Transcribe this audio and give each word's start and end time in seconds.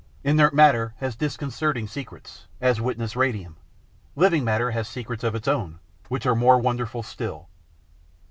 Inert 0.23 0.55
matter 0.55 0.95
has 0.97 1.15
disconcerting 1.15 1.87
secrets, 1.87 2.47
as 2.59 2.81
witness 2.81 3.15
radium; 3.15 3.57
living 4.15 4.43
matter 4.43 4.71
has 4.71 4.87
secrets 4.87 5.23
of 5.23 5.35
its 5.35 5.47
own, 5.47 5.77
which 6.09 6.25
are 6.25 6.33
more 6.35 6.57
wonderful 6.57 7.03
still. 7.03 7.49